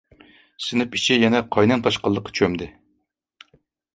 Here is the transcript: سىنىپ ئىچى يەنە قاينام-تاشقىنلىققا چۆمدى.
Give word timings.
سىنىپ 0.67 0.95
ئىچى 0.99 1.17
يەنە 1.23 1.41
قاينام-تاشقىنلىققا 1.57 2.33
چۆمدى. 2.39 2.69